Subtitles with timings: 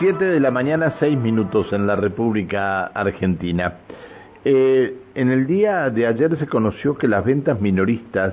[0.00, 3.74] Siete de la mañana, seis minutos en la República Argentina.
[4.46, 8.32] Eh, en el día de ayer se conoció que las ventas minoristas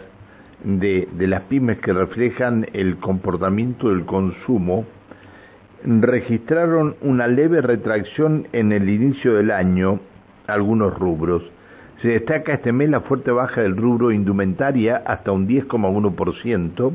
[0.64, 4.86] de, de las pymes que reflejan el comportamiento del consumo
[5.84, 10.00] registraron una leve retracción en el inicio del año,
[10.48, 11.44] algunos rubros.
[12.02, 16.94] Se destaca este mes la fuerte baja del rubro indumentaria hasta un 10,1%,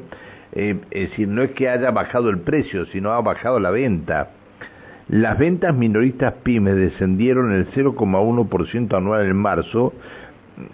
[0.52, 4.30] eh, es decir, no es que haya bajado el precio, sino ha bajado la venta.
[5.08, 9.93] Las ventas minoristas pymes descendieron el 0,1% anual en marzo,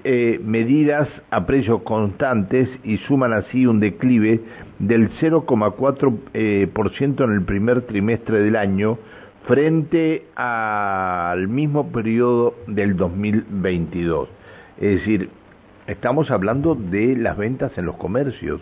[0.04, 4.40] eh, medidas a precios constantes y suman así un declive
[4.78, 8.98] del 0,4% eh, en el primer trimestre del año
[9.46, 14.28] frente al mismo periodo del 2022.
[14.78, 15.30] Es decir,
[15.86, 18.60] estamos hablando de las ventas en los comercios.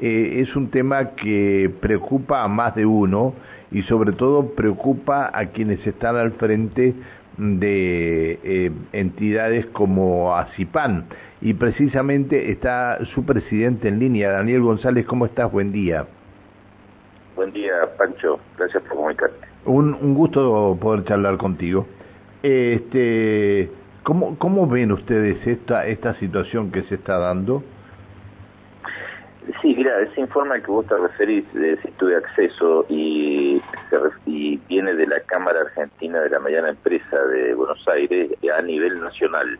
[0.00, 3.34] Eh, es un tema que preocupa a más de uno
[3.74, 6.94] y sobre todo preocupa a quienes están al frente
[7.36, 11.06] de eh, entidades como ACIPAN.
[11.40, 15.04] Y precisamente está su presidente en línea, Daniel González.
[15.06, 15.50] ¿Cómo estás?
[15.50, 16.06] Buen día.
[17.34, 18.38] Buen día, Pancho.
[18.56, 19.44] Gracias por comunicarte.
[19.66, 21.84] Un, un gusto poder charlar contigo.
[22.44, 23.70] Este,
[24.04, 27.64] ¿cómo, ¿Cómo ven ustedes esta, esta situación que se está dando?
[29.60, 33.60] Sí, mira, ese informe al que vos te referís, de si tuve acceso y,
[34.68, 39.58] viene de la Cámara Argentina de la Mediana Empresa de Buenos Aires a nivel nacional.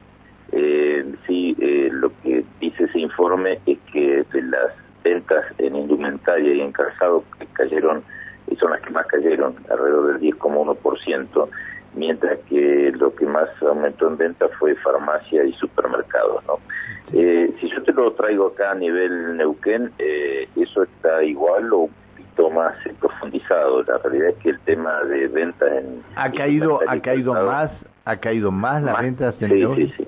[0.53, 6.55] Eh, sí, eh, lo que dice ese informe es que de las ventas en indumentaria
[6.55, 8.03] y en calzado que cayeron,
[8.51, 11.49] y son las que más cayeron, alrededor del 10,1%,
[11.95, 16.59] mientras que lo que más aumentó en venta fue farmacia y supermercados, ¿no?
[17.13, 21.79] Eh, si yo te lo traigo acá a nivel Neuquén, eh, eso está igual o
[21.81, 23.83] un poquito más profundizado.
[23.85, 26.03] La realidad es que el tema de ventas en...
[26.17, 27.71] ¿Ha caído, ha caído más?
[28.05, 30.05] ¿Ha caído más las ventas en sí, sí, sí,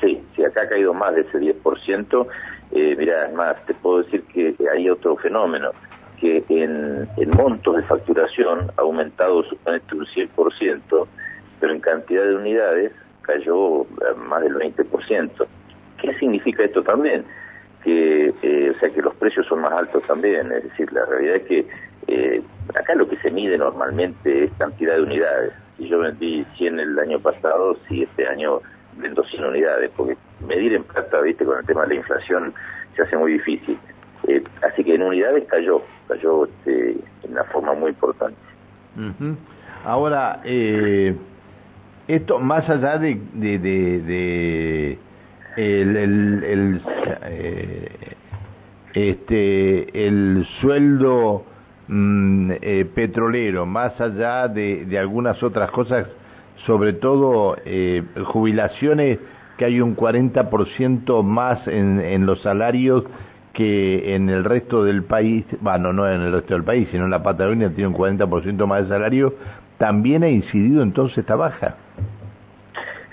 [0.00, 0.22] sí.
[0.34, 2.26] Sí, acá ha caído más de ese 10%.
[2.72, 5.70] Eh, mira, es más, te puedo decir que hay otro fenómeno,
[6.16, 11.06] que en, montos de facturación ha aumentado suponete un 100%,
[11.60, 15.46] pero en cantidad de unidades cayó más del 20%.
[16.00, 17.24] ¿Qué significa esto también?
[17.82, 21.36] Que, eh, o sea, que los precios son más altos también, es decir, la realidad
[21.36, 21.66] es que
[22.08, 22.42] eh,
[22.74, 25.52] acá lo que se mide normalmente es cantidad de unidades.
[25.76, 28.60] Si yo vendí 100 el año pasado, si este año
[28.96, 30.16] vendo 100 unidades, porque
[30.46, 32.54] medir en plata, viste, con el tema de la inflación
[32.94, 33.78] se hace muy difícil.
[34.28, 38.36] Eh, así que en unidades cayó, cayó este, en una forma muy importante.
[39.84, 41.14] Ahora, eh,
[42.08, 44.98] esto más allá de, de, de
[45.56, 46.82] el, el, el
[47.24, 47.88] eh,
[48.94, 51.44] este el sueldo
[51.88, 56.06] mm, eh, petrolero más allá de, de, algunas otras cosas
[56.66, 59.18] sobre todo eh, jubilaciones
[59.58, 63.04] que hay un 40% más en, en los salarios
[63.56, 67.10] que en el resto del país, bueno, no en el resto del país, sino en
[67.10, 69.34] la Patagonia tiene un 40% más de salario,
[69.78, 71.74] también ha incidido entonces esta baja.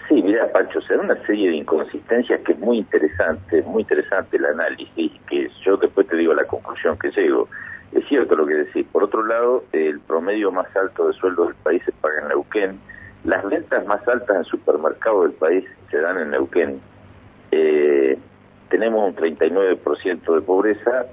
[0.10, 4.36] Sí, mira, Pancho, se da una serie de inconsistencias que es muy interesante, muy interesante
[4.36, 7.48] el análisis, que yo después te digo la conclusión que llego.
[7.94, 8.86] Es cierto lo que decís.
[8.92, 12.80] Por otro lado, el promedio más alto de sueldos del país se paga en Neuquén.
[13.24, 16.82] Las ventas más altas en supermercados del país se dan en Neuquén.
[17.52, 18.18] Eh,
[18.74, 21.06] tenemos un 39% de pobreza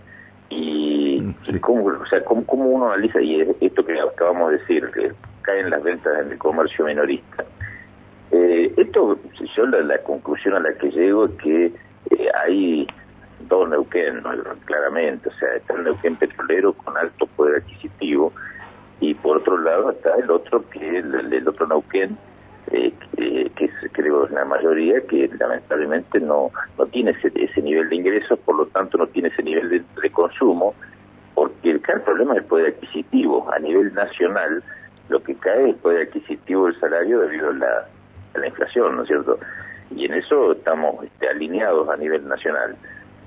[0.49, 1.21] y,
[1.61, 5.13] cómo, o sea, ¿cómo, ¿cómo, uno analiza, y esto que acabamos de decir, que
[5.43, 7.45] caen las ventas en el comercio minorista.
[8.31, 9.19] Eh, esto,
[9.55, 12.87] yo la, conclusión a la que llego es que eh, hay
[13.47, 14.23] dos Neuquén,
[14.65, 18.33] claramente, o sea, está el Neuquén petrolero con alto poder adquisitivo
[19.01, 22.17] y por otro lado está el otro que es el, otro Neuquén,
[22.71, 22.93] eh,
[23.57, 28.39] que, es creo la mayoría, que lamentablemente no, no tiene ese, ese nivel de ingresos,
[28.41, 30.75] por lo tanto no tiene ese nivel de, consumo,
[31.35, 33.51] porque el gran problema es el poder adquisitivo.
[33.53, 34.63] A nivel nacional,
[35.09, 37.89] lo que cae es el poder adquisitivo del salario debido a la
[38.35, 39.39] la inflación, ¿no es cierto?
[39.95, 42.77] Y en eso estamos este, alineados a nivel nacional.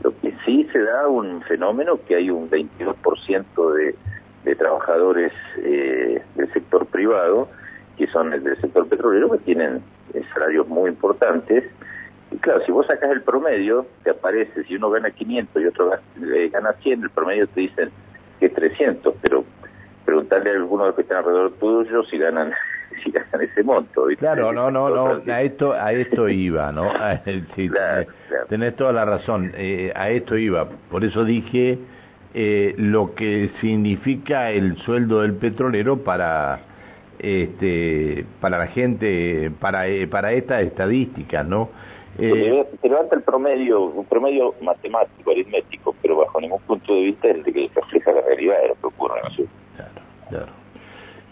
[0.01, 3.95] Lo que sí se da un fenómeno que hay un 22% de,
[4.43, 7.49] de trabajadores eh, del sector privado,
[7.97, 9.81] que son del sector petrolero, que tienen
[10.13, 11.65] eh, salarios muy importantes.
[12.31, 15.91] Y claro, si vos sacas el promedio, te aparece, si uno gana 500 y otro
[16.51, 17.91] gana 100, el promedio te dicen
[18.39, 19.45] que es 300, pero
[20.05, 22.51] preguntarle a algunos de los que están alrededor tuyo si ganan
[23.03, 24.05] si ganan ese monto.
[24.17, 26.91] Claro, no, no, no, a esto, a esto iba, ¿no?
[27.55, 27.69] sí,
[28.49, 30.69] tenés, toda la razón, eh, a esto iba.
[30.89, 31.79] Por eso dije
[32.33, 36.61] eh, lo que significa el sueldo del petrolero para
[37.23, 41.69] este, para la gente, para, eh, para estas estadísticas, ¿no?
[42.19, 47.29] Eh, se levanta el promedio, un promedio matemático, aritmético, pero bajo ningún punto de vista
[47.29, 49.29] el de que refleja la realidad de lo que ocurre en la
[49.75, 50.51] Claro, claro.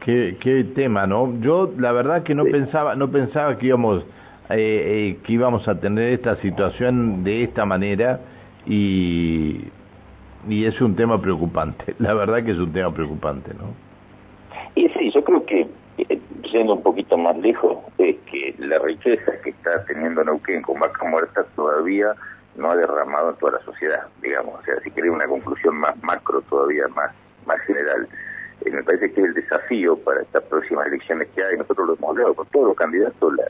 [0.04, 1.40] Qué, qué tema, ¿no?
[1.42, 4.04] Yo la verdad que no pensaba, no pensaba que íbamos,
[4.50, 8.22] eh, eh, que íbamos a tener esta situación de esta manera
[8.66, 9.66] y
[10.48, 11.96] y es un tema preocupante.
[12.00, 13.91] La verdad que es un tema preocupante, ¿no?
[15.02, 15.68] Sí, yo creo que
[16.44, 21.04] yendo un poquito más lejos, es que la riqueza que está teniendo Neuquén con vaca
[21.06, 22.14] muerta todavía
[22.56, 24.60] no ha derramado en toda la sociedad, digamos.
[24.60, 27.12] O sea, si querés una conclusión más macro, todavía más,
[27.48, 28.08] más general.
[28.64, 32.10] Eh, me parece que el desafío para estas próximas elecciones que hay, nosotros lo hemos
[32.12, 33.46] hablado con todos los candidatos, la,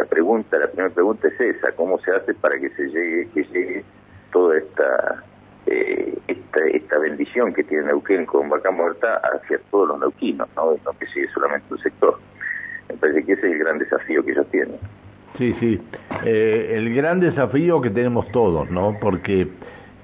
[0.00, 3.44] la pregunta, la primera pregunta es esa, ¿cómo se hace para que se llegue, que
[3.44, 3.84] llegue
[4.32, 5.22] toda esta
[5.70, 10.72] eh, esta, esta, bendición que tiene Neuquén con Vaca Muerta hacia todos los neuquinos, ¿no?
[10.84, 12.18] no que sigue solamente un sector.
[12.88, 14.76] Me parece que ese es el gran desafío que ellos tienen.
[15.36, 15.80] Sí, sí,
[16.24, 18.96] eh, el gran desafío que tenemos todos, ¿no?
[19.00, 19.48] Porque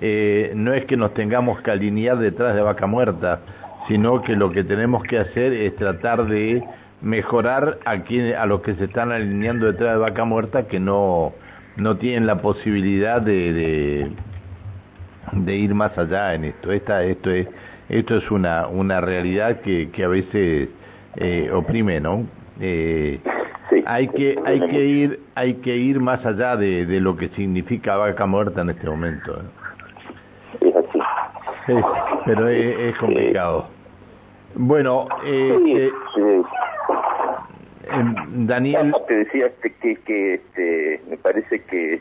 [0.01, 3.41] eh, no es que nos tengamos que alinear detrás de Vaca Muerta,
[3.89, 6.63] sino que lo que tenemos que hacer es tratar de
[7.01, 11.33] mejorar a, quien, a los que se están alineando detrás de Vaca Muerta que no,
[11.77, 14.13] no tienen la posibilidad de de
[15.47, 16.73] ir más allá en esto.
[16.73, 17.49] Esta, esto es
[17.89, 20.69] esto es una una realidad que, que a veces
[21.17, 22.27] eh, oprime, ¿no?
[22.61, 23.21] Eh,
[23.87, 27.97] hay que hay que ir hay que ir más allá de, de lo que significa
[27.97, 29.33] vaca muerta en este momento.
[29.33, 29.65] ¿eh?
[32.25, 33.69] pero es, complicado.
[34.55, 35.91] Bueno, eh,
[37.91, 38.95] em, Daniel.
[39.09, 42.01] te decía que, que este, me parece que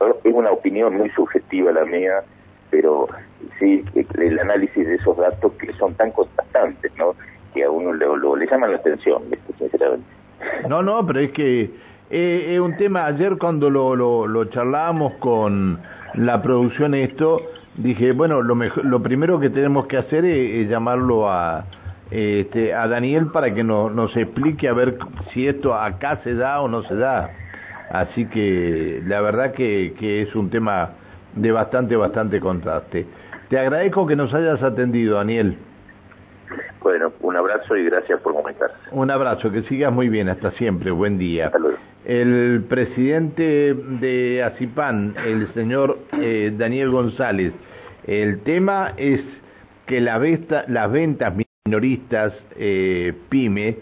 [0.00, 2.22] es es una opinión muy subjetiva la mía,
[2.70, 3.08] pero
[3.58, 7.14] sí el análisis de esos datos que son tan contrastantes, ¿no?
[7.54, 9.22] Que a uno le, llaman la atención,
[9.58, 10.06] sinceramente.
[10.68, 11.70] No, no, pero es que
[12.10, 15.80] eh, es un tema, ayer cuando lo, lo, lo charlábamos con
[16.14, 17.42] la producción esto,
[17.76, 21.64] dije, bueno, lo, mejor, lo primero que tenemos que hacer es, llamarlo a,
[22.10, 24.98] este, a Daniel para que no, nos explique a ver
[25.32, 27.30] si esto acá se da o no se da.
[27.90, 30.90] Así que la verdad que, que es un tema
[31.34, 33.06] de bastante, bastante contraste.
[33.48, 35.56] Te agradezco que nos hayas atendido, Daniel.
[36.80, 38.76] Bueno, un abrazo y gracias por comentarse.
[38.92, 41.50] Un abrazo, que sigas muy bien, hasta siempre, buen día.
[42.04, 47.52] El presidente de ACIPAN, el señor eh, Daniel González,
[48.06, 49.20] el tema es
[49.86, 50.18] que la
[50.68, 51.34] las ventas
[51.66, 53.76] minoristas eh, PYME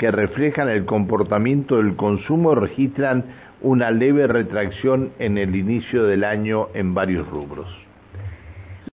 [0.00, 3.26] que reflejan el comportamiento del consumo registran
[3.60, 7.68] una leve retracción en el inicio del año en varios rubros.